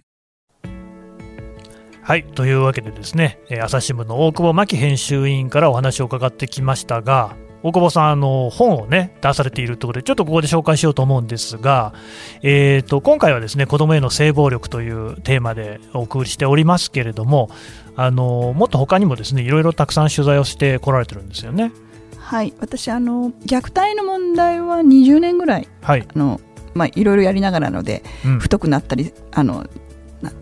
[2.02, 11.94] はいというわけでですね、えー朝日新聞の大久保真紀編集委員からお話を伺ってきましたが大久保さんあの本をね出されているところでちょっとここで紹介しようと思うんですが、
[12.42, 17.50] えー、と今回はですね子どもへの性暴力というテーマでお送りしておりますけれども
[17.96, 21.72] あのもっと他にもですねいろいろたくさん取材をしてこられてるんですよね。
[22.18, 26.40] はい、私あの虐待の問題は20年ぐらいはい、あの
[26.76, 28.40] まあいろいろやりながらのでうん。
[28.40, 29.66] 太くなったりあの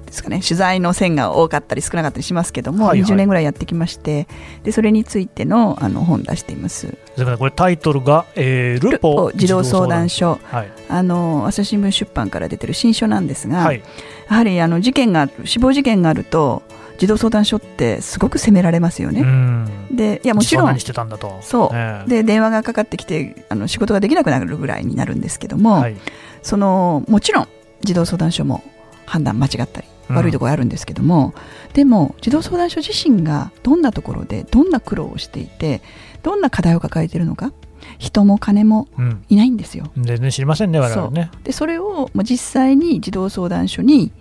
[0.08, 0.40] ですかね。
[0.42, 3.10] 取材の線が多かったり少なかったりしますけども、はいはい。
[3.10, 4.28] 20年ぐらいやってきまして
[4.64, 6.88] でそれについてのあの本出しています。
[6.88, 10.40] すみませんこれタイトルが、えールポ児童相談所。
[10.44, 10.72] はい。
[10.90, 13.84] あの朝日新聞出版から出てる新書なんですが、はい。
[14.30, 16.64] やはりあの事件が死亡事件があると
[16.98, 19.22] 児童相談所ってすごく責められますようね。
[19.22, 19.96] ん。
[19.96, 21.38] でいやもちろん実は何してたんだと。
[21.42, 21.70] そう。
[21.74, 22.10] ええ。
[22.10, 25.96] で電話がかかってきてあの仕事ができなくなるぐらいになるんですけども、はい。
[26.42, 27.48] そのもちろん
[27.82, 28.64] 児童相談所も
[29.06, 31.34] 判断間違ったりうん悪いところあるんですけども、
[31.74, 35.82] でも児童相談所自身がどんなところでどんな苦労をしていて
[36.24, 37.52] どんな課題を抱えているのか
[37.98, 39.24] 人も金もうん。
[39.30, 39.92] いないんですよ。
[39.98, 41.32] 全然知りませんね我々ね。
[41.44, 44.12] でそれをまあ実際に児童相談所に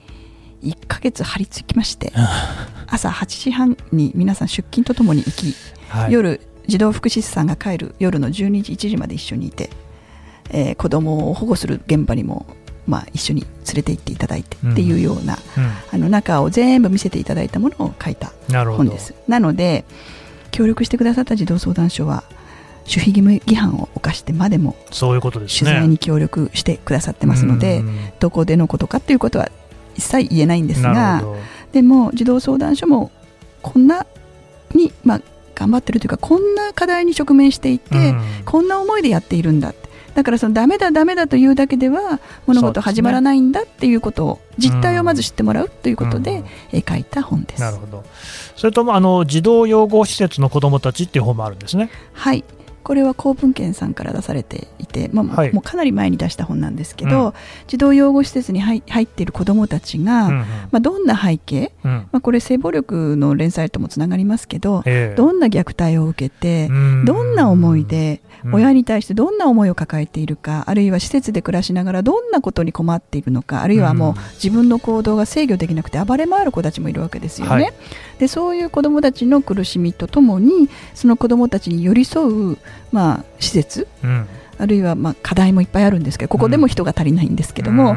[0.62, 2.12] 1ヶ月張り付きまして
[2.89, 5.55] 朝8時半に皆さん出勤とともに行き、
[5.89, 6.12] はい。
[6.12, 9.70] 夜児童福祉士さんが帰る夜の12時1時まで一緒にいて、
[10.51, 12.47] えー子供を保護する現場にも、
[12.87, 15.39] まあ、一緒に連れて行っていただいてっていうような、う
[15.93, 19.14] あの中を全部見せていただいたものを書いた本です。
[19.28, 19.84] なので
[20.53, 22.24] 協力してくださった児童相談所は
[22.87, 25.70] 守秘義務違反を犯してまでもそういうことですね。
[25.70, 27.97] 取材に協力してくださってますので、うん。
[28.20, 29.51] どこでのことかっていうことは
[29.97, 31.24] 一切言えないんですなが
[31.72, 33.11] でも児童相談所も
[33.62, 34.07] こんな
[34.74, 35.20] に、まあ、
[35.55, 38.20] 頑張ってるというかこんな課題に直面していて、うん。
[38.45, 39.86] こんな思いでやっているんだって
[40.16, 46.46] だからそのダメだダメだというだけでは物事始まらないんだっていうことを実態をまず知ってもらうということで、うん。
[46.72, 47.60] えー書いた本です。
[47.60, 48.04] なるほど。
[48.56, 51.90] それともあの児童養護施設の子どもたちっていう本もあるんですね。
[52.14, 52.44] はい。
[52.82, 55.52] これは公文献さんから出されていて、まあはい。
[55.52, 57.32] もうかなり前に出した本なんですけど、うん。
[57.66, 60.38] 児童養護施設に入入っている子どもたちが、うんうん。
[60.38, 61.90] まあ、どんな背景、うん。
[62.12, 65.16] まあ、これ性暴力の連載ともつながりますけど、ええ。
[65.16, 67.04] どんな虐待を受けて、うん。
[67.04, 68.55] どんな思いでうん。
[68.55, 74.16] 親に対してどんな思いを抱えているか、あるいは施設で暮らしながらどんなことに困っているのかあるいはもううん。
[74.34, 77.53] 自分の行動が制御できなくて暴れ回る子たちもいるわけですよね。
[77.53, 77.72] はい。
[78.18, 82.59] でそういう子どもたちの苦しみとともにその子どもたちに寄り添う、
[82.93, 84.26] まあ、施設うん。
[84.59, 87.97] あるいはまあ課題もいっぱいあるんですけどここでも人が足りないんですけども、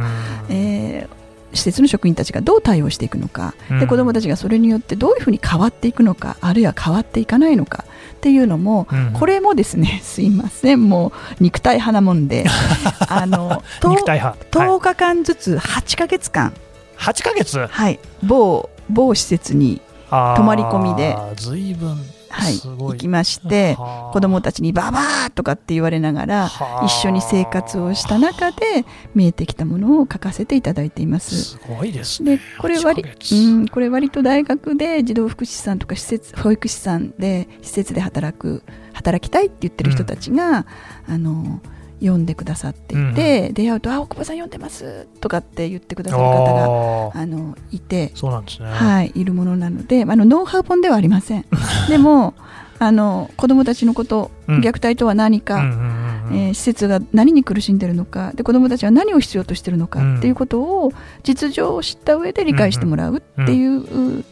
[0.49, 1.18] えー
[1.53, 3.79] 施設の職員たちがどう対応していくのか、うん。
[3.79, 6.37] で子どもたちがそれによってどういうふうに変わっていくのか。
[6.41, 9.13] あるいは変わっていかないのかっていうのも、うん。
[9.13, 10.89] これもですね すいません。
[10.89, 12.45] もう肉体派なもんで。
[13.07, 16.53] あのと肉体派、はい、10日間ずつ8ヶ月間、
[16.97, 17.67] 8ヶ月？
[17.67, 21.15] はい、某某施設に、泊泊まり込みで。
[21.35, 24.13] ずいぶんはい、行きましてはあ。
[24.13, 26.85] 子どもたちにババーとかって言われながらはあ。
[26.85, 31.43] 一緒に生活をした中で見えてきたものを書かせていただいています。
[31.43, 32.37] すごいですね。
[32.37, 33.35] でこれ割8ヶ月。
[33.35, 38.63] うん、これ割と大学で児童福祉士さんとか施設保育士さんで施設で働く
[38.93, 40.65] 働きたいって言ってる人たちが、
[41.07, 41.61] あの
[41.99, 51.45] 読んでくださっていて、出会うと「あ大久保さん読んでます」とかって言ってくださる方があのいて、そうなんですね、はい、いるものなのであのノウハウ本ではありません。
[51.89, 52.33] でも
[52.79, 54.59] あの子どもたちのこと、うん。
[54.61, 56.37] 虐待とは何か、うんうんうんうん。
[56.37, 60.17] えー施設が何に苦しんでるのかで子どもたちは何を必要としてるのかうん。
[60.19, 60.91] っていうことを
[61.23, 64.23] 実情を知った上で理解してもらうっていう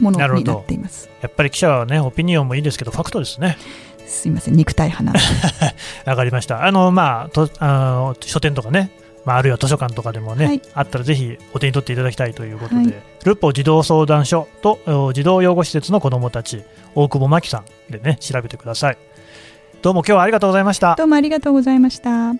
[0.00, 1.10] ものになっています。
[1.20, 3.58] やっぱり記者はねオピニオンもいいですけどファクトですね
[4.12, 5.12] すいません肉体派な
[6.10, 6.64] わかりました。
[6.64, 7.66] あのまあとあ
[8.12, 8.90] の書店とかね
[9.24, 10.62] まあ、あるいは図書館とかでもね、はい。
[10.74, 12.86] あったらぜひお手に取っていただきたいということで、はい。
[13.24, 18.98] ルッポ児童相談所とお児童養護施設の子どもたち大久保真紀さんでね調べてください。
[19.80, 20.96] どうも今日はありがとうございました。
[20.96, 22.34] どうもありがとうございました。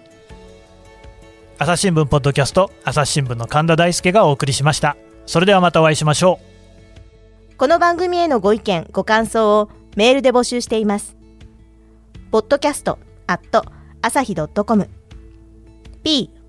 [1.59, 4.97] 朝日新聞ポッドキャスト朝日新聞の神田大輔がお送りしました。
[5.27, 6.41] それではまたお会いしましょ
[7.53, 7.57] う。
[7.57, 11.22] この番組へのご意見、ご感想をメールで募集しています。
[12.33, 14.89] podcast.asahi.com